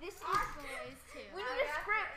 [0.00, 1.20] This is boys too.
[1.34, 2.12] We need a script.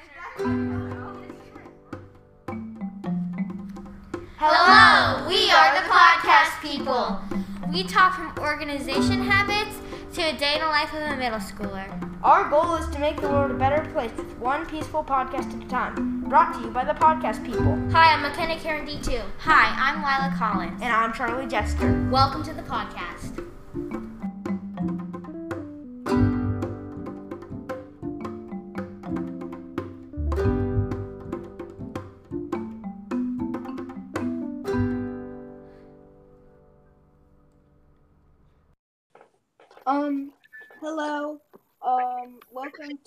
[4.38, 7.20] Hello, we are the podcast people.
[7.72, 9.78] We talk from organization habits
[10.14, 11.88] to a day in the life of a middle schooler.
[12.24, 15.64] Our goal is to make the world a better place with one peaceful podcast at
[15.64, 16.22] a time.
[16.28, 17.78] Brought to you by the podcast people.
[17.92, 19.22] Hi, I'm McKenna Karen D2.
[19.40, 20.82] Hi, I'm Lila Collins.
[20.82, 22.08] And I'm Charlie Jester.
[22.12, 23.35] Welcome to the podcast.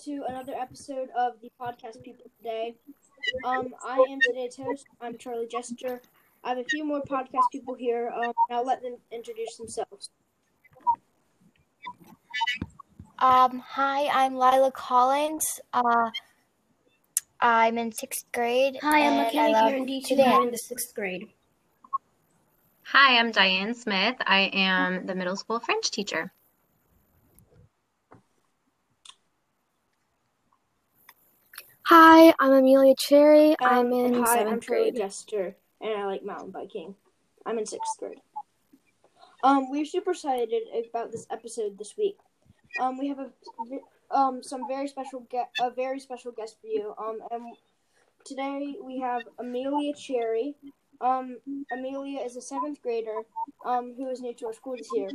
[0.05, 2.75] To another episode of the podcast people today.
[3.43, 4.85] Um, I am today's host.
[5.01, 6.01] I'm Charlie Jester.
[6.41, 8.09] I have a few more podcast people here.
[8.15, 10.09] Um, and I'll let them introduce themselves.
[13.19, 15.59] Um, hi, I'm Lila Collins.
[15.73, 16.09] Uh,
[17.41, 18.77] I'm in sixth grade.
[18.81, 20.07] Hi, I'm and McKenna I D2.
[20.07, 20.23] to.
[20.25, 21.27] I'm in the sixth grade.
[22.83, 24.15] Hi, I'm Diane Smith.
[24.21, 26.31] I am the middle school French teacher.
[31.89, 33.55] Hi, I'm Amelia Cherry.
[33.59, 34.95] I'm Um, in and hi, I'm seventh Charlie grade.
[34.97, 36.95] Jester, and I like mountain biking.
[37.47, 38.21] I'm in sixth grade.
[39.43, 40.51] Um, we're super excited
[40.87, 42.19] about this episode this week.
[42.79, 43.31] Um, we have a
[44.11, 46.93] um some very special get a very special guest for you.
[46.99, 47.55] Um, and
[48.23, 50.55] today we have Amelia Cherry.
[51.01, 51.39] Um,
[51.73, 53.23] Amelia is a seventh grader.
[53.65, 55.09] Um, who is new to our school this year.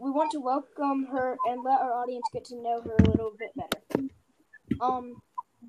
[0.00, 3.32] We want to welcome her and let our audience get to know her a little
[3.38, 4.08] bit better.
[4.80, 5.20] Um,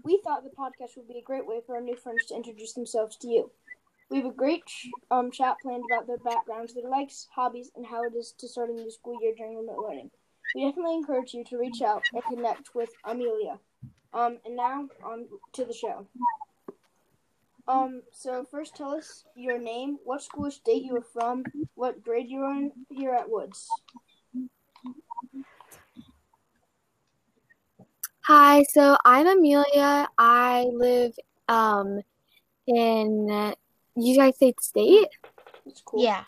[0.08, 2.72] we thought the podcast would be a great way for our new friends to introduce
[2.72, 3.52] themselves to you.
[4.09, 4.63] We have a great
[5.11, 8.69] um, chat planned about their backgrounds, their likes, hobbies, and how it is to start
[8.69, 10.09] a new school year during remote learning.
[10.55, 13.59] We definitely encourage you to reach out and connect with Amelia.
[14.13, 16.08] Um, and now on to the show.
[17.67, 21.44] Um, so first tell us your name, what school or state you are from,
[21.75, 23.68] what grade you're in here at Woods.
[28.27, 30.05] Hi, so I'm Amelia.
[30.17, 31.13] I live
[31.47, 32.01] um
[32.67, 33.53] in uh,
[33.95, 35.07] United States State.
[35.65, 36.03] That's cool.
[36.03, 36.25] Yeah.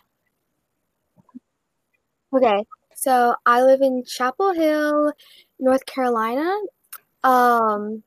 [2.33, 2.63] Okay,
[2.95, 5.11] so I live in Chapel Hill,
[5.59, 6.49] North Carolina.
[7.25, 8.03] Um,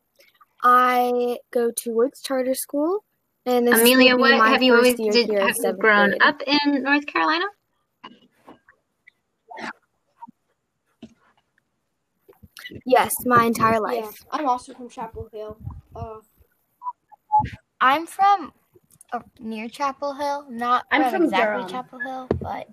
[0.65, 3.05] I go to Woods Charter School,
[3.45, 6.23] and this Amelia, what have you first always did have you grown grade.
[6.23, 7.45] up in North Carolina?
[12.85, 14.25] Yes, my entire Yeah, life.
[14.31, 15.57] I'm also from Chapel Hill.
[15.95, 16.19] Uh,
[17.81, 18.53] I'm from
[19.13, 21.71] uh, near Chapel Hill, not I'm from from exactly Durham.
[21.73, 22.69] Chapel Hill, but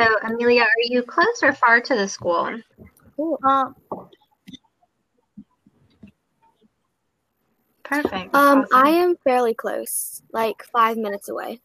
[0.00, 2.60] So, Amelia, are you close or far to the school?
[3.44, 3.74] Um,
[7.82, 8.34] Perfect.
[8.34, 8.66] um, Awesome.
[8.72, 11.60] I am fairly close, like five minutes away.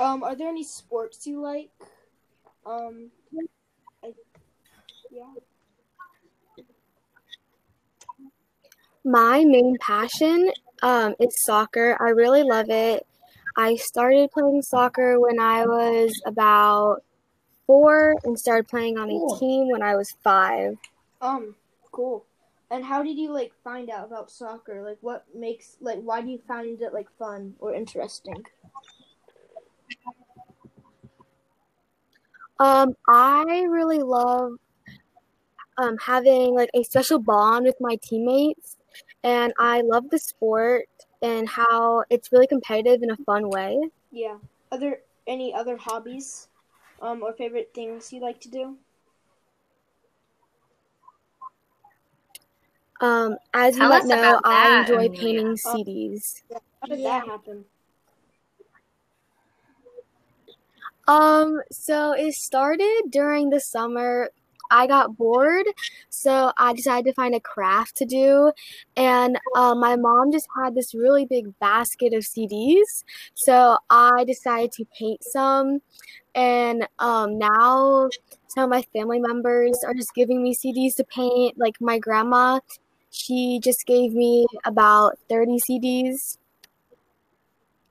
[0.00, 1.70] Um, are there any sports you like?
[2.64, 3.10] Um,
[4.02, 4.12] I,
[5.10, 5.24] yeah.
[9.08, 10.50] My main passion
[10.82, 11.96] um, is soccer.
[11.98, 13.06] I really love it.
[13.56, 17.02] I started playing soccer when I was about
[17.66, 20.76] four and started playing on a team when I was five.
[21.22, 21.54] Um,
[21.90, 22.26] cool.
[22.70, 24.82] And how did you like find out about soccer?
[24.82, 28.44] Like, what makes like why do you find it like fun or interesting?
[32.60, 34.52] Um, I really love
[35.78, 38.76] um, having like a special bond with my teammates,
[39.24, 40.88] and I love the sport
[41.22, 43.78] and how it's really competitive in a fun way.
[44.10, 44.38] Yeah.
[44.72, 46.48] Are there any other hobbies,
[47.00, 48.76] um, or favorite things you like to do?
[53.00, 55.20] Um, as you Tell might us know, I enjoy Amelia.
[55.20, 55.76] painting Oh.
[55.76, 56.42] CDs.
[56.50, 57.20] How did Yeah.
[57.20, 57.64] that happen?
[61.06, 64.30] Um, so it started during the summer.
[64.70, 65.66] I got bored,
[66.08, 68.52] so I decided to find a craft to do.
[68.96, 73.04] And um, my mom just had this really big basket of CDs,
[73.34, 75.80] so I decided to paint some.
[76.34, 78.08] And um, now
[78.48, 81.58] some of my family members are just giving me CDs to paint.
[81.58, 82.60] Like my grandma,
[83.10, 86.38] she just gave me about 30 CDs.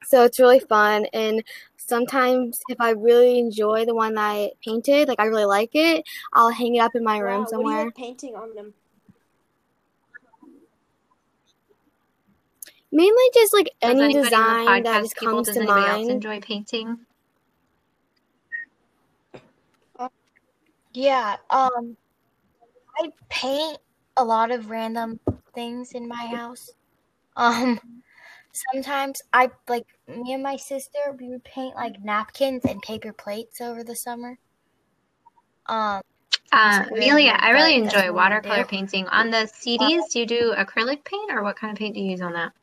[0.04, 1.06] So it's really fun.
[1.14, 1.44] And
[1.78, 6.04] sometimes if I really enjoy the one that I painted, like I really like it,
[6.34, 7.86] I'll hang it up in my Wow, room What do you somewhere.
[7.86, 8.74] like painting on them?
[12.92, 15.62] Mainly just like Does any anybody in design that podcast just people, comes does to
[15.62, 16.12] anybody else mind.
[16.12, 16.98] enjoy painting?
[20.94, 21.36] yeah.
[21.50, 21.96] Um,
[22.98, 23.78] I paint
[24.16, 25.20] a lot of random
[25.54, 26.72] things in my house.
[27.36, 27.80] Um,
[28.74, 33.62] sometimes I like me and my sister we would paint like napkins and paper plates
[33.62, 34.38] over the summer.
[35.68, 36.02] Um,
[36.52, 39.08] Uh, Amelia, I really enjoy watercolor painting.
[39.08, 42.12] On the CDs, do you do acrylic paint or what kind of paint do you
[42.12, 42.54] use on that?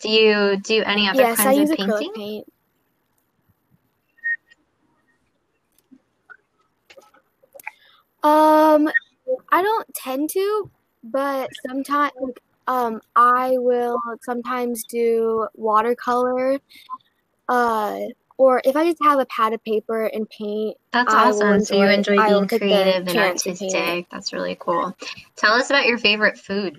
[0.00, 2.12] Do you do any other yes, I kinds use of acrylic painting?
[2.14, 2.52] paint.
[8.22, 8.90] Um,
[9.52, 10.70] I don't tend to,
[11.10, 12.12] but sometimes
[12.66, 16.58] um I will sometimes do watercolor.
[17.48, 18.00] Uh,
[18.38, 21.64] or if I just have a pad of paper and paint, That's I awesome.
[21.64, 23.76] So you enjoy- being creative and chance to paint it.
[23.76, 24.06] artistic.
[24.10, 24.96] That's really cool.
[25.36, 26.78] Tell us about your favorite food.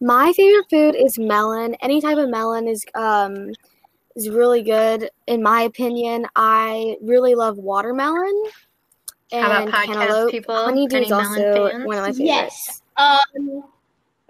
[0.00, 1.74] My favorite food is melon.
[1.82, 3.52] Any type of melon is um
[4.16, 6.26] is really good in my opinion.
[6.34, 8.42] I really love watermelon
[9.32, 10.30] and How about podcast cantaloupe.
[10.30, 10.54] people?
[10.54, 11.84] Honeydew Any is also fans?
[11.86, 12.20] one of my favorites.
[12.20, 12.82] Yes.
[12.96, 13.64] Um,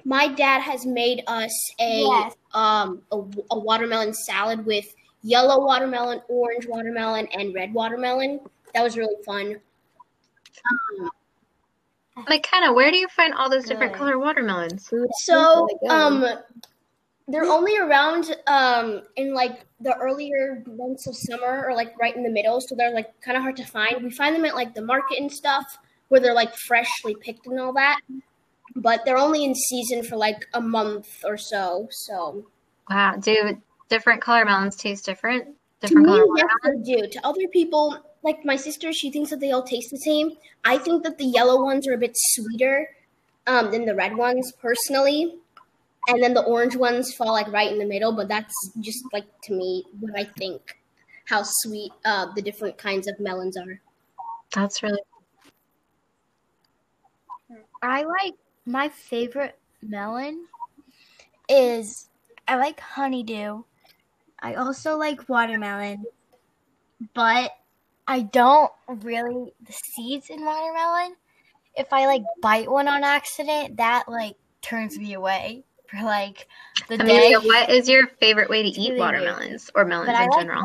[0.04, 2.34] my dad has made us a Yes.
[2.54, 3.16] um a,
[3.50, 8.40] a watermelon salad with yellow watermelon, orange watermelon, and red watermelon.
[8.74, 9.60] That was really fun.
[12.28, 13.98] McKenna, where do you find all those different Good.
[13.98, 14.90] color watermelons?
[15.24, 16.26] So um,
[17.30, 22.22] they're only around um in like the earlier months of summer or like right in
[22.22, 24.02] the middle, so they're like kind of hard to find.
[24.02, 25.64] We find them at like the market and stuff
[26.08, 28.00] where they're like freshly picked and all that.
[28.76, 31.88] But they're only in season for like a month or so.
[31.90, 32.46] So
[32.90, 33.16] Wow.
[33.16, 33.56] Do
[33.88, 35.44] different color melons taste different?
[35.44, 37.08] To Different me, color yes, they do.
[37.08, 40.32] To other people, like my sister, she thinks that they all taste the same.
[40.64, 42.88] I think that the yellow ones are a bit sweeter
[43.46, 45.36] um, than the red ones, personally.
[46.08, 49.26] And then the orange ones fall like right in the middle, but that's just like
[49.44, 50.76] to me what I think
[51.30, 53.80] how sweet uh, the different kinds of melons are.
[54.52, 55.00] That's really
[57.82, 58.34] I like
[58.66, 60.46] my favorite melon
[61.48, 62.08] is
[62.48, 63.62] I like honeydew.
[64.40, 66.04] I also like watermelon,
[67.14, 67.52] but
[68.08, 71.14] I don't really the seeds in watermelon.
[71.76, 76.46] If I like bite one on accident, that like turns me away for like
[76.88, 77.04] the day.
[77.04, 78.98] Amelia, what is your favorite way to eat really weird.
[79.00, 80.64] watermelons or melons But in like general?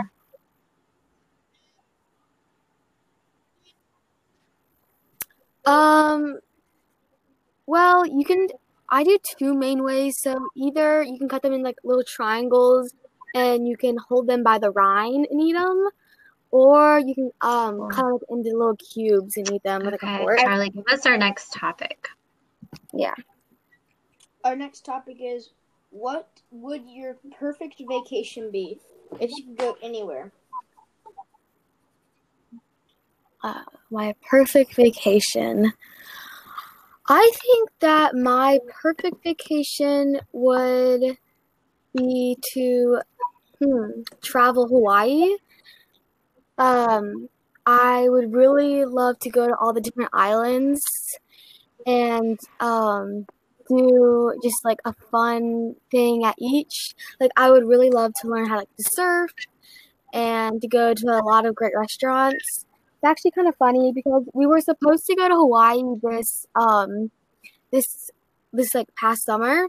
[5.65, 6.39] Um,
[7.65, 8.47] well, you can.
[8.89, 10.19] I do two main ways.
[10.19, 12.93] So either you can cut them in like little triangles,
[13.33, 15.89] and you can hold them by the rind and eat them,
[16.51, 20.05] or you can um cut them into little cubes and eat them with like a
[20.05, 20.39] Okay, fork.
[20.39, 22.09] Charlie, give us our next topic.
[24.45, 25.49] Our next topic is
[25.89, 28.79] what would your perfect vacation be
[29.19, 30.31] if you could go anywhere?
[33.43, 33.61] uh,
[33.91, 35.71] my perfect vacation.
[37.07, 41.17] I think that my perfect vacation would
[41.93, 43.01] be to
[43.59, 45.37] hmm, travel Hawaii.
[46.57, 47.29] Um,
[47.65, 50.81] I would really love to go to all the different islands
[51.85, 53.27] and um,
[53.67, 56.95] do just like a fun thing at each.
[57.19, 59.31] Like I would really love to learn how like, to surf
[60.13, 62.65] and to go to a lot of great restaurants
[63.05, 67.11] it's actually kind of funny because we were supposed to go to Hawaii this um
[67.71, 68.09] this
[68.53, 69.67] this like past summer,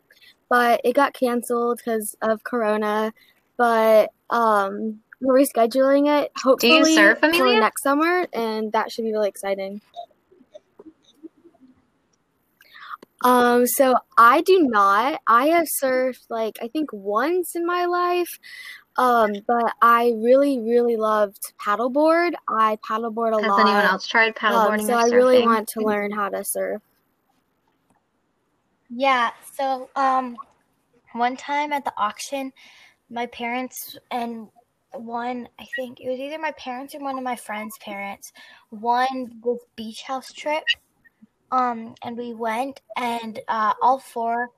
[0.48, 3.12] but it got canceled because of Corona.
[3.56, 7.60] But um we're rescheduling it hopefully surf, for Amelia?
[7.60, 9.80] next summer, and that should be really exciting.
[13.26, 15.20] Um, so I do not.
[15.26, 18.38] I have surfed like I think once in my life.
[18.98, 22.32] Um, but I really, really loved paddleboard.
[22.48, 23.58] I paddleboard a Has lot.
[23.58, 26.44] Has anyone else tried paddleboarding Um, so or I really want to learn how to
[26.44, 26.82] surf.
[28.88, 30.36] Yeah, so um
[31.12, 32.52] one time at the auction,
[33.10, 34.48] my parents and
[34.92, 38.32] one I think it was either my parents or one of my friends' parents
[38.70, 39.08] won
[39.44, 40.62] this beach house trip.
[41.50, 44.50] Um and we went and uh all four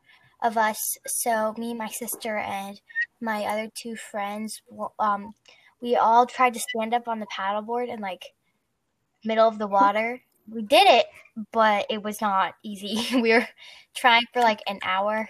[0.42, 2.80] of us, so me, my sister and
[3.20, 4.62] my other two friends,
[4.98, 5.34] um
[5.80, 8.24] we all tried to stand up on the paddleboard in like
[9.24, 10.20] middle of the water.
[10.50, 11.06] We did it,
[11.52, 13.16] but it was not easy.
[13.20, 13.46] we were
[13.94, 15.28] trying for like an hour.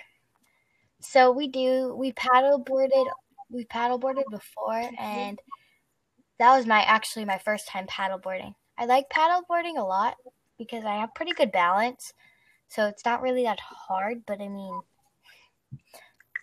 [1.01, 3.07] So we do we paddleboarded
[3.51, 5.39] we paddleboarded before and
[6.39, 8.55] that was my actually my first time paddleboarding.
[8.77, 10.17] I like paddleboarding a lot
[10.59, 12.13] because I have pretty good balance.
[12.69, 14.81] So it's not really that hard, but I mean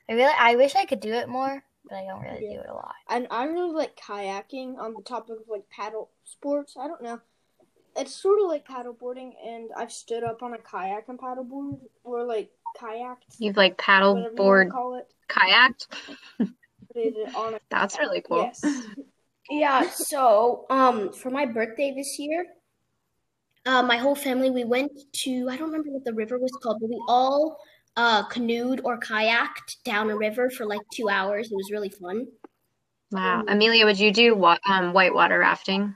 [0.09, 2.55] I really I wish I could do it more, but I don't really Yeah.
[2.55, 2.95] do it a lot.
[3.09, 6.75] And I really like kayaking on the topic of like paddle sports.
[6.77, 7.19] I don't know.
[7.97, 12.23] It's sort of like paddleboarding, and I've stood up on a kayak and paddleboard, or
[12.23, 15.07] like kayaked, You've like whatever you want paddleboard to call it.
[15.29, 15.87] kayaked.
[17.35, 18.37] On a That's really cool.
[18.39, 18.61] Yes.
[19.49, 22.47] Yeah, so um for my birthday this year,
[23.65, 26.79] uh, my whole family we went to I don't remember what the river was called,
[26.81, 27.57] but we all
[27.97, 31.51] uh canoed or kayaked down a river for like two hours.
[31.51, 32.27] It was really fun.
[33.11, 33.43] Wow.
[33.47, 35.95] Amelia, would you do wa- um, whitewater rafting?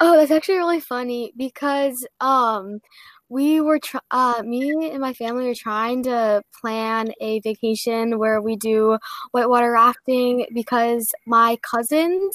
[0.00, 2.80] Oh, that's actually really funny because um
[3.28, 8.40] we were tr- uh me and my family were trying to plan a vacation where
[8.40, 8.98] we do
[9.32, 12.34] whitewater rafting because my cousins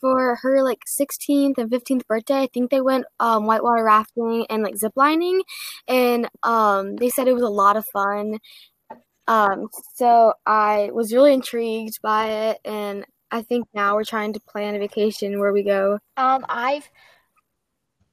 [0.00, 4.62] for her like 16th and 15th birthday, I think they went um whitewater rafting and
[4.62, 5.42] like zip lining
[5.88, 8.38] and um they said it was a lot of fun.
[9.28, 14.40] Um so I was really intrigued by it and I think now we're trying to
[14.40, 16.88] plan a vacation where we go Um, I've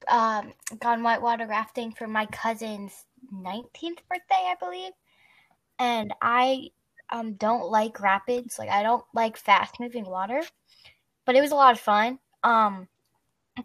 [0.10, 4.92] um gone whitewater rafting for my cousin's 19th birthday, I believe.
[5.80, 6.70] And I
[7.12, 8.60] um don't like rapids.
[8.60, 10.42] Like I don't like fast moving water.
[11.26, 12.20] But it was a lot of fun.
[12.44, 12.88] Um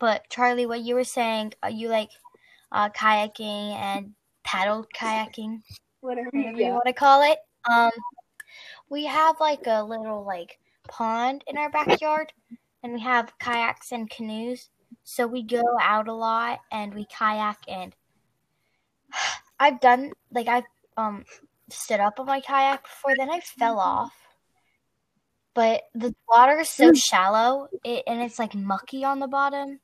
[0.00, 2.10] but Charlie, what you were saying, uh, you like
[2.72, 5.62] uh kayaking and paddle kayaking,
[6.00, 6.30] Whatever.
[6.32, 6.72] you Yeah.
[6.72, 7.38] want to call it.
[7.70, 7.90] Um
[8.88, 10.58] we have like a little like
[10.88, 12.32] pond in our backyard
[12.82, 14.68] and we have kayaks and canoes.
[15.04, 17.94] So we go out a lot and we kayak and
[19.60, 20.64] I've done like I've
[20.96, 21.24] um
[21.68, 24.12] stood up on my kayak before, then I fell off.
[25.54, 29.78] But the water is so shallow it, and it's like mucky on the bottom.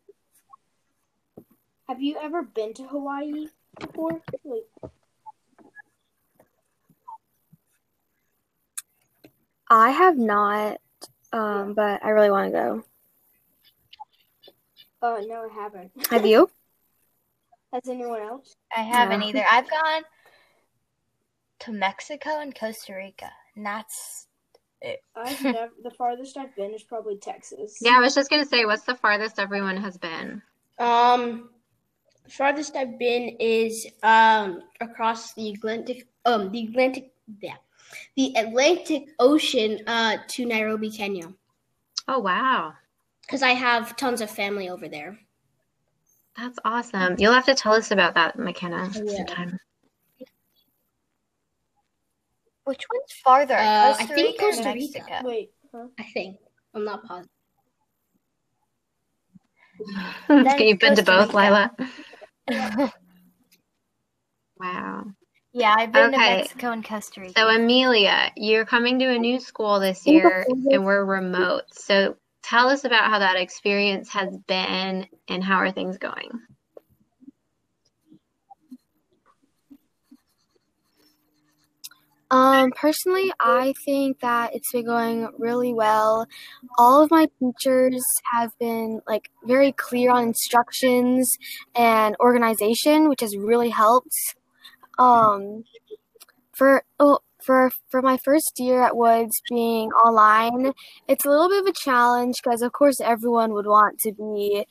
[1.86, 3.46] Have you ever been to Hawaii
[3.78, 4.20] before?
[4.44, 4.66] Like,
[9.68, 10.80] I have not,
[11.32, 12.84] um, but I really want to go.
[15.02, 15.90] Uh, no, I haven't.
[16.10, 16.50] Have you?
[17.72, 18.54] Has anyone else?
[18.76, 19.26] I haven't No.
[19.26, 19.44] either.
[19.50, 20.02] I've gone
[21.60, 24.26] to Mexico and Costa Rica, and that's
[25.14, 25.72] I've never.
[25.82, 27.78] The farthest I've been is probably Texas.
[27.80, 30.42] Yeah, I was just gonna say, what's the farthest everyone has been?
[30.78, 31.50] Um,
[32.28, 37.56] farthest I've been is um across the Atlantic um the Atlantic yeah
[38.16, 41.32] the Atlantic Ocean uh to Nairobi, Kenya,
[42.08, 42.72] Oh, wow.
[43.30, 45.16] Because I have tons of family over there.
[46.36, 47.14] That's awesome.
[47.18, 49.16] You'll have to tell us about that, McKenna, Yeah.
[49.16, 49.60] sometime.
[52.64, 53.56] which one's farther?
[53.56, 55.22] Uh, I Costa think Rica Costa Rica.
[55.24, 55.50] Wait.
[55.72, 55.86] Huh?
[55.98, 56.38] I think
[56.74, 57.30] I'm not positive.
[60.30, 61.70] Okay, You've been to both, Rica.
[62.48, 62.92] Lila?
[64.58, 65.04] Wow.
[65.52, 67.32] yeah, I've been to Mexico and Costa Rica.
[67.34, 71.62] So, Amelia, you're coming to a new school this year and we're remote.
[71.72, 76.30] So, tell us about how that experience has been and how are things going?
[82.30, 86.26] Um, personally, I think that it's been going really well.
[86.78, 91.28] All of my teachers have been like very clear on instructions
[91.74, 94.14] and organization, which has really helped.
[94.96, 95.64] Um,
[96.52, 100.72] for oh, for for my first year at Woods being online,
[101.08, 104.64] it's a little bit of a challenge because of course everyone would want to be,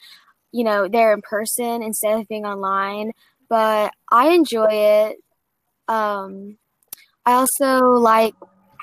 [0.52, 3.12] you know, there in person instead of being online.
[3.50, 5.18] But I enjoy it.
[5.88, 6.58] Um,
[7.26, 8.36] I also like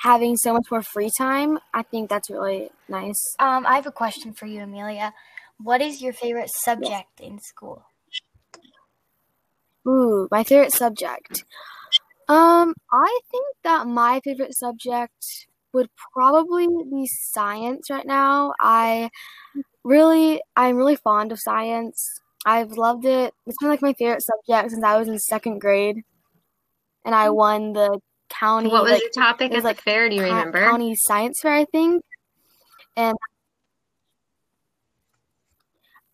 [0.03, 1.59] having so much more free time.
[1.73, 3.35] I think that's really nice.
[3.39, 5.15] Um, I have a question for you, Amelia.
[5.59, 7.85] What is your favorite subject in school?
[9.89, 11.45] Ooh, my favorite subject.
[12.29, 18.53] Um, I think that my favorite subject would probably be science right now.
[18.61, 19.11] I
[19.85, 22.21] really, I'm really fond of science.
[22.45, 23.33] I've loved it.
[23.47, 26.03] It's been like my favorite subject since I was in second grade,
[27.05, 28.71] and I won the county.
[28.71, 30.09] What was like, your topic it was like fair?
[30.09, 30.65] Do you co- remember?
[30.65, 32.03] county science fair, I think.
[32.97, 33.17] And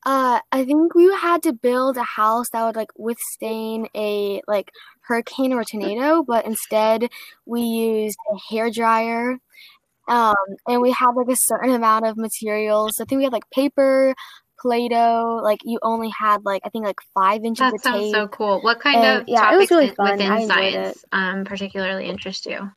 [0.05, 4.71] uh, I think we had to build a house that would like withstand a like
[5.03, 7.09] hurricane or tornado, but instead
[7.47, 9.39] we used a hair dryer.
[10.09, 10.35] Um,
[10.67, 12.97] and we had like a certain amount of materials.
[12.97, 14.15] So I think we had like paper,
[14.61, 15.41] Play-Doh.
[15.43, 18.13] Like you only had like I think like five inches That of sounds tape.
[18.13, 18.61] so cool.
[18.63, 22.71] What kind And, of yeah, topics really in- within science um, particularly interest you?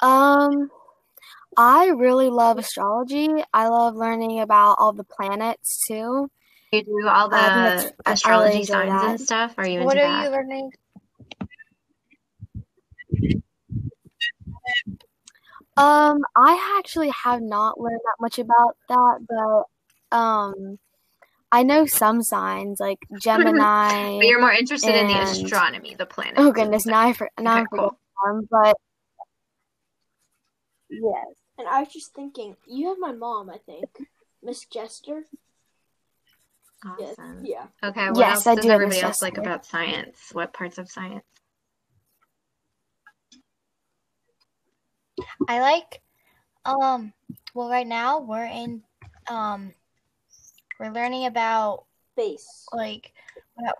[0.00, 0.70] Um,
[1.56, 3.28] I really love astrology.
[3.52, 6.30] I love learning about all the planets too.
[6.72, 9.54] You do all I think that's- the I- I astrology really signs and stuff.
[9.58, 10.24] Are you into What are that?
[10.24, 10.70] you learning?
[15.76, 20.78] Um, I actually have not learned that much about that, but um,
[21.50, 24.18] I know some signs like Gemini.
[24.18, 26.38] But you're more interested in the astronomy, the planets.
[26.38, 27.98] oh goodness, now I for, now I Okay, cool.
[28.24, 28.76] them, but
[30.90, 31.26] yes.
[31.58, 33.88] And I was just thinking, you have my mom, I think,
[34.42, 35.24] Miss Jester.
[36.84, 37.44] Awesome.
[37.44, 37.66] Yeah.
[37.82, 40.30] Okay, what Yes, else I does do have everybody else like about science?
[40.32, 41.24] What parts of science?
[45.48, 46.00] I like
[46.64, 47.12] um
[47.54, 48.82] well right now we're in
[49.28, 49.72] um
[50.80, 52.66] we're learning about Space.
[52.72, 53.12] like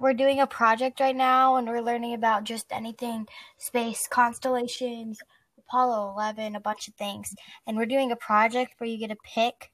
[0.01, 3.27] we're doing a project right now and we're learning about just anything
[3.59, 5.19] space constellations
[5.75, 7.35] apollo 11 a bunch of things
[7.67, 9.73] and we're doing a project where you get to pick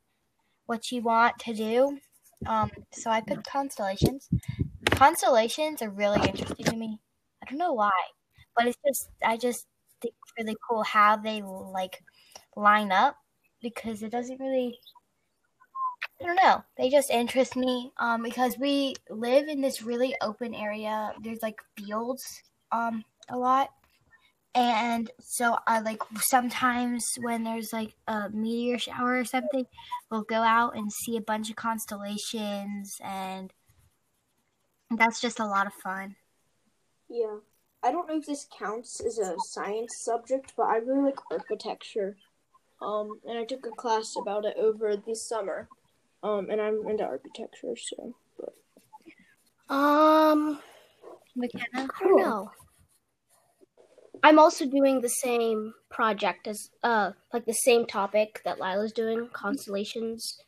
[0.65, 1.99] what you want to do
[2.47, 4.31] um so i picked constellations
[4.93, 6.99] constellations are really interesting to me
[7.43, 7.91] i don't know why
[8.57, 9.67] but it's just i just
[10.01, 12.03] think it's really cool how they like
[12.57, 13.17] line up
[13.61, 14.79] because it doesn't really
[16.19, 16.63] I don't know.
[16.77, 21.13] They just interest me um, because we live in this really open area.
[21.23, 22.43] There's like fields
[22.73, 23.71] um, a lot.
[24.55, 29.65] And so I like sometimes when there's like a meteor shower or something,
[30.11, 33.53] we'll go out and see a bunch of constellations and
[34.91, 36.17] that's just a lot of fun.
[37.09, 37.37] Yeah.
[37.83, 42.17] I don't know if this counts as a science subject, but I really like architecture.
[42.83, 45.69] Um, and I took a class about it over the summer.
[46.23, 48.15] Um, and I'm into architecture, so.
[49.75, 50.59] Um,
[51.37, 51.89] McKenna?
[52.01, 52.51] I don't know.
[54.23, 59.29] I'm also doing the same project as uh like the same topic that Lila's doing,
[59.33, 60.43] constellations.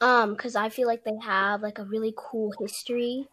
[0.00, 3.28] Um, because I feel like they have like a really cool history.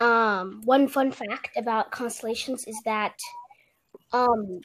[0.00, 3.16] Um, one fun fact about constellations is that
[4.12, 4.60] um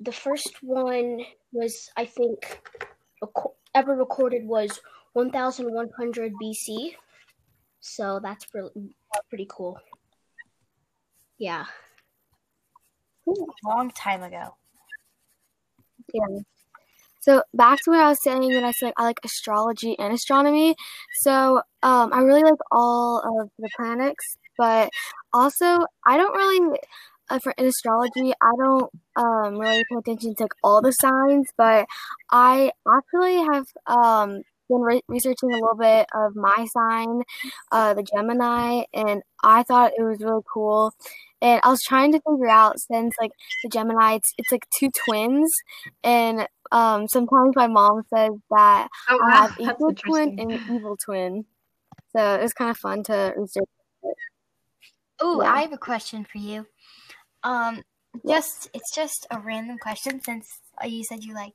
[0.00, 1.20] the first one
[1.52, 2.60] was I think
[3.74, 4.80] ever recorded was
[5.12, 6.96] 1100 BC.
[7.80, 8.94] So that's really
[9.28, 9.78] pretty cool.
[11.38, 11.64] Yeah.
[13.64, 14.56] Long time ago.
[16.12, 16.40] Yeah.
[17.20, 20.74] So back to what I was saying when I said I like astrology and astronomy.
[21.22, 24.90] So um, I really like all of the planets, but
[25.32, 26.78] also I don't really
[27.28, 31.48] uh, for in astrology I don't um, really pay attention to like all the signs,
[31.56, 31.86] but
[32.30, 37.22] I actually have um, been re- researching a little bit of my sign,
[37.72, 40.92] uh, the Gemini, and I thought it was really cool.
[41.42, 44.90] And I was trying to figure out since like the Gemini, it's, it's like two
[45.04, 45.52] twins,
[46.04, 50.96] and um, sometimes my mom says that Oh, I wow, have that's twin and evil
[50.96, 51.44] twin.
[52.16, 53.68] So it was kind of fun to research.
[55.20, 55.52] Oh, Yeah.
[55.52, 56.66] I have a question for you.
[57.42, 57.82] Um,
[58.26, 61.54] just it's just a random question since uh, you said you like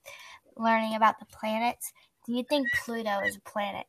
[0.57, 1.91] learning about the planets.
[2.25, 3.85] Do you think Pluto is a planet?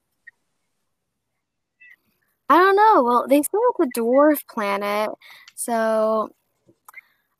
[2.49, 3.03] I don't know.
[3.03, 5.11] Well, they say it's a dwarf planet,
[5.55, 6.31] so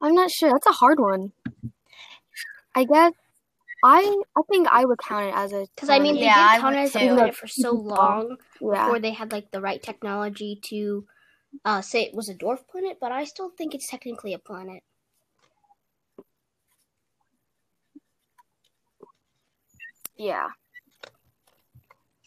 [0.01, 0.51] I'm not sure.
[0.51, 1.33] That's a hard one.
[2.75, 3.13] I guess
[3.85, 6.55] I I think I would count it as a Because I mean, they Yeah, I
[6.55, 8.87] did count it as a planet for so long yeah.
[8.87, 11.07] before they had like the right technology to
[11.65, 12.99] uh, say it was a dwarf planet.
[13.01, 14.83] But I still think it's technically a planet.
[20.17, 20.49] Yeah.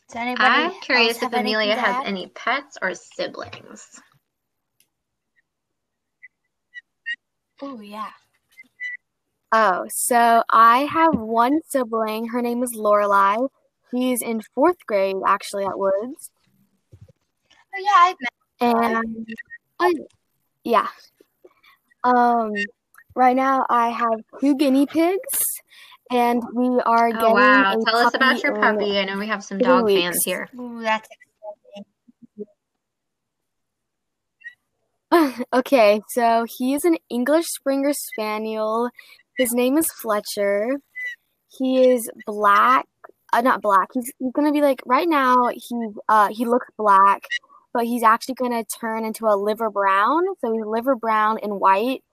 [0.10, 2.06] Does anybody I'm else curious if have Amelia has add?
[2.08, 4.02] any pets or siblings.
[7.62, 8.10] Oh yeah.
[9.52, 12.28] Oh, so I have one sibling.
[12.30, 13.50] Her name is Lorelai.
[13.92, 16.32] She's in fourth grade, actually, at Woods.
[17.76, 18.32] Oh yeah, I've met.
[18.62, 19.28] And
[19.80, 19.94] I,
[20.64, 20.88] yeah.
[22.04, 22.54] Um,
[23.16, 25.44] right now I have two guinea pigs,
[26.10, 27.26] and we are getting.
[27.26, 27.78] Oh getting wow!
[27.80, 28.98] a Tell us about your puppy.
[28.98, 30.02] I know we have some dog weeks.
[30.02, 30.50] fans here.
[30.60, 31.08] Ooh, that's
[35.12, 35.46] exciting.
[35.54, 38.90] okay, so he is an English Springer Spaniel.
[39.38, 40.78] His name is Fletcher.
[41.58, 42.88] He is black.
[43.32, 43.90] Uh, not black.
[43.94, 45.50] He's he's gonna be like right now.
[45.54, 47.24] He's uh he looks black,
[47.74, 50.24] but he's actually gonna turn into a liver brown.
[50.42, 52.04] So he's liver brown and white,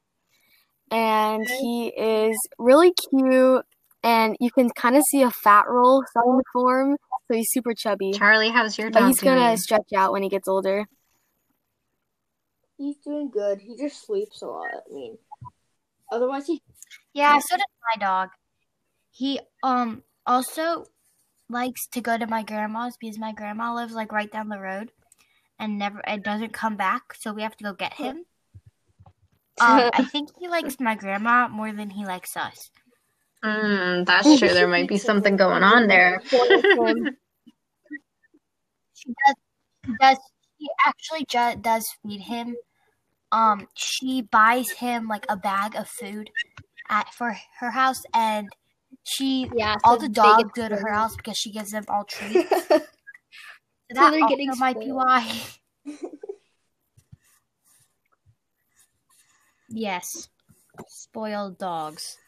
[0.90, 3.64] and he is really cute.
[4.06, 6.96] And you can kind of see a fat roll starting to form.
[7.26, 10.28] So he's super chubby, Charlie, how's your but dog he's gonna stretch out when he
[10.28, 10.86] gets older.
[12.78, 13.60] He's doing good.
[13.60, 14.68] He just sleeps a lot.
[14.68, 15.18] I mean,
[16.12, 16.62] otherwise he.
[17.14, 17.64] Yeah, so does
[17.96, 18.28] my dog.
[19.10, 20.84] He um also
[21.48, 24.92] likes to go to my grandma's because my grandma lives like right down the road.
[25.58, 28.24] and never it doesn't come back, so we have to go get him.
[29.58, 32.70] Um, I think he likes my grandma more than he likes us.
[33.44, 34.52] Mm, that's true.
[34.52, 36.20] There might be something going on there.
[38.94, 39.34] She does.
[39.84, 40.18] She does.
[40.58, 42.56] She actually ju- does feed him.
[43.30, 46.30] Um, she buys him like a bag of food
[46.88, 48.48] at for her house, and
[49.04, 52.50] she Yeah, all the dogs go to her house because she gives them all treats.
[53.88, 55.40] So So that they're also getting might be why.
[59.68, 60.28] yes,
[60.88, 62.18] spoiled dogs.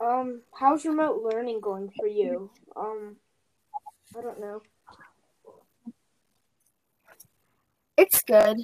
[0.00, 2.50] Um, how's remote learning going for you?
[2.76, 3.16] Um,
[4.16, 4.62] I don't know.
[7.96, 8.56] It's good.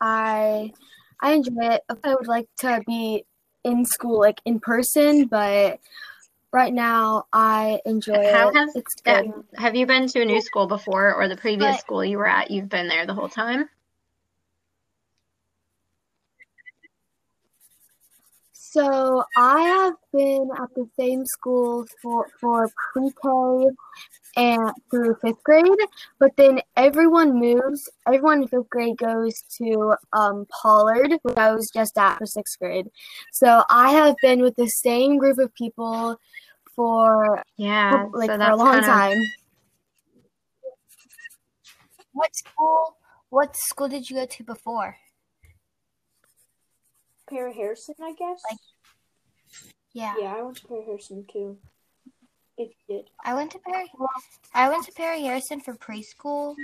[0.00, 0.72] I
[1.20, 1.82] I enjoy it.
[2.04, 3.24] I would like to be
[3.64, 5.80] in school, like in person, but
[6.52, 8.56] right now I enjoy How it.
[8.56, 9.32] has it's good.
[9.56, 12.28] Have you been to a new school before, or the previous But- school you were
[12.28, 12.50] at?
[12.50, 13.68] You've been there the whole time.
[18.76, 23.70] So I have been at the same school for for pre-K
[24.36, 25.64] and through fifth grade,
[26.18, 27.88] but then everyone moves.
[28.06, 32.58] Everyone in fifth grade goes to um, Pollard, which I was just at for sixth
[32.58, 32.88] grade.
[33.32, 36.20] So I have been with the same group of people
[36.74, 39.18] for Yeah, like so for a long kind of time.
[42.12, 42.96] What school?
[43.30, 44.96] What school did you go to before?
[47.28, 48.40] Perry Harrison, I guess.
[48.50, 48.58] Like-
[49.92, 51.58] Yeah, yeah, I went to Perry Harrison too.
[52.58, 53.10] If you did.
[53.24, 53.90] I went to Perry.
[54.54, 56.54] I went to Perry Harrison for preschool,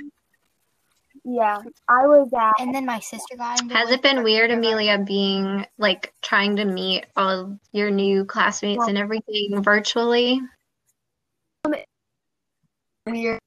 [1.25, 2.55] Yeah, I was at.
[2.61, 3.75] and then my sister got into.
[3.75, 4.51] Has it it been weird.
[4.51, 10.40] Amelia, being like trying to meet all your new classmates and everything virtually?
[11.66, 11.75] Um,
[13.07, 13.38] weird.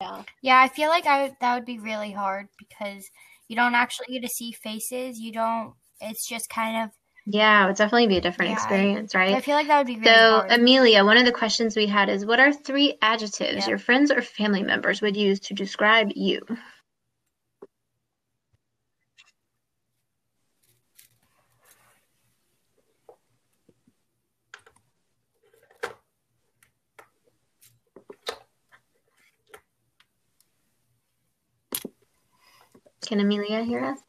[0.00, 3.08] Yeah, Yeah, I feel like I that would be really hard because
[3.48, 5.18] you don't actually get to see faces.
[5.18, 5.74] You don't.
[6.00, 6.90] It's just kind of.
[7.28, 9.94] Yeah, it would definitely be a different Yeah, experience, I feel like that would be
[9.98, 10.52] really So, hard.
[10.52, 13.68] Amelia, one of the questions we had is what are three adjectives Yeah.
[13.68, 16.40] your friends or family members would use to describe you?
[33.06, 34.00] Can Amelia hear us?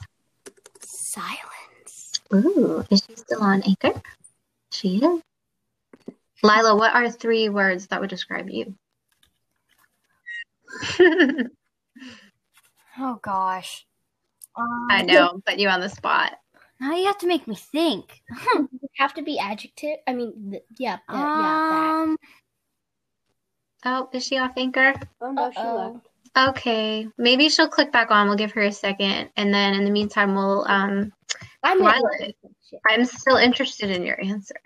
[0.82, 2.14] Silence.
[2.34, 4.02] Ooh, is she still on Anchor?
[4.72, 5.22] She is.
[6.42, 8.74] Lila, what are three words that would describe you?
[13.00, 13.86] oh gosh.
[14.56, 16.34] Um, I know, put you on the spot.
[16.80, 18.22] Now you have to make me think.
[18.98, 19.98] Have to be adjective.
[20.08, 22.02] I mean, th- yeah, th- yeah.
[22.02, 22.18] Um.
[23.86, 24.96] Oh, is she off Anchor?
[25.22, 25.94] Oh no, she Uh-oh.
[25.94, 26.08] left.
[26.38, 28.28] Okay, maybe she'll click back on.
[28.28, 30.66] We'll give her a second, and then in the meantime, we'll.
[30.68, 31.12] Um,
[31.64, 32.32] I'm Lila, not-
[32.70, 32.82] Shit.
[32.86, 34.60] I'm still interested in your answer.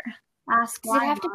[0.49, 1.29] Ask Does it have to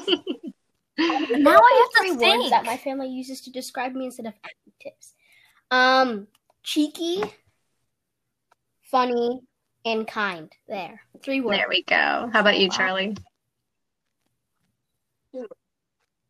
[0.00, 0.54] be
[0.98, 4.34] Now I have three to words that my family uses to describe me instead of
[4.44, 5.14] adjectives?
[5.70, 6.28] Um,
[6.62, 7.22] cheeky,
[8.90, 9.40] funny,
[9.84, 10.50] and kind.
[10.68, 11.58] There, three words.
[11.58, 12.30] there we go.
[12.32, 13.16] How about you, Charlie?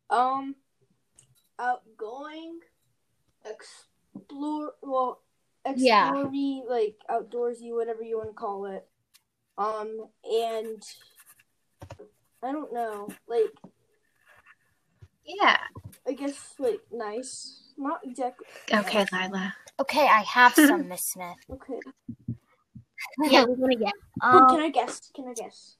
[0.09, 0.55] Um,
[1.59, 2.59] outgoing,
[3.45, 4.73] explore.
[4.81, 5.21] Well,
[5.75, 6.09] Yeah.
[6.09, 8.87] explory, like outdoorsy, whatever you want to call it.
[9.57, 10.83] Um, and
[12.43, 13.53] I don't know, like
[15.25, 15.57] Yeah.
[16.07, 18.47] I guess like nice, not exactly.
[18.71, 19.53] Okay, Lila.
[19.79, 21.35] Okay, I have some, Miss Smith.
[21.51, 21.79] Okay.
[23.29, 23.93] Yeah, we want to get.
[24.21, 25.11] Oh, Um, can I guess?
[25.13, 25.75] Can I guess?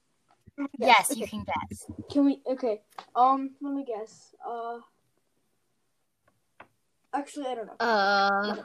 [0.80, 1.20] yes, okay.
[1.22, 1.86] you can guess.
[2.12, 2.42] Can we?
[2.48, 2.82] Okay.
[3.16, 4.36] Um, let me guess.
[4.46, 4.80] Uh,
[7.14, 7.74] actually, I don't know.
[7.80, 8.56] Uh,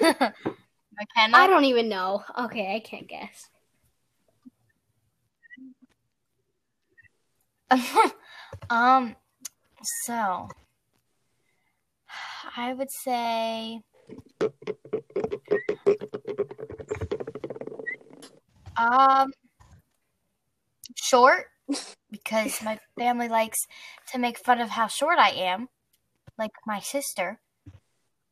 [0.00, 0.36] McKenna.
[1.36, 2.22] I don't even know.
[2.38, 3.48] Okay, I can't guess.
[8.70, 9.14] um,
[10.04, 10.48] so
[12.56, 13.82] I would say
[18.78, 19.32] um
[20.94, 21.46] short
[22.10, 23.66] because my family likes
[24.12, 25.68] to make fun of how short I am,
[26.38, 27.40] like my sister.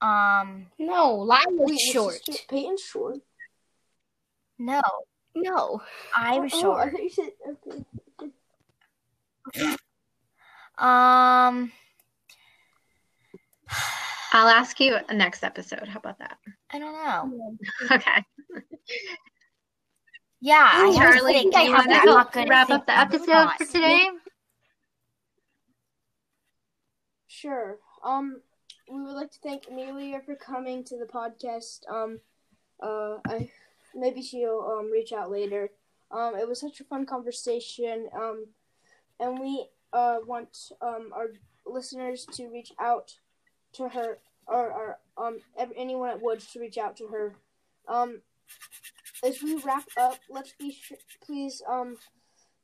[0.01, 2.25] Um, No, Lila's Wait, your short.
[2.25, 3.19] sister- Peyton's short.
[4.59, 4.81] no,
[5.35, 5.81] No.
[6.15, 6.93] I'm Oh, I short.
[6.93, 7.31] thought you said
[7.65, 7.85] okay.
[10.79, 11.73] Um,
[14.33, 15.89] I'll ask you next episode.
[15.89, 16.37] How about that?
[16.71, 17.57] I don't know.
[17.91, 18.25] Okay.
[20.41, 22.97] Yeah, I was Charlie, thinking do you I'm want to not help wrap up the
[22.99, 23.57] episode not.
[23.59, 24.07] for today?
[27.27, 27.79] Sure.
[28.05, 28.43] Um,
[28.91, 31.81] we would like to thank Amelia for coming to the podcast.
[31.91, 32.21] Um,
[32.83, 33.51] uh, I
[33.95, 35.71] maybe she'll um reach out later.
[36.11, 38.09] Um, it was such a fun conversation.
[38.15, 38.47] Um,
[39.19, 41.29] and we uh want um our
[41.67, 43.13] listeners to reach out
[43.73, 45.39] to her or, or um
[45.77, 47.35] anyone at Woods to reach out to her.
[47.89, 48.21] Um,
[49.25, 51.97] as we wrap up, let's be sure, please um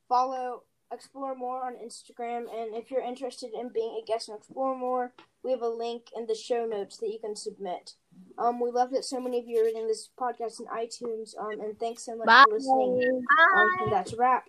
[0.08, 4.76] follow Explore More on Instagram, and if you're interested in being a guest on Explore
[4.76, 7.94] More, we have a link in the show notes that you can submit.
[8.38, 11.36] Um, we love that so many of you are reading this podcast in iTunes.
[11.38, 12.44] Um, and thanks so much Bye.
[12.48, 13.24] for listening.
[13.56, 14.44] Um, and that's a wrap.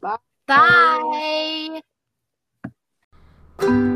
[0.00, 0.16] Bye.
[3.58, 3.91] Bye.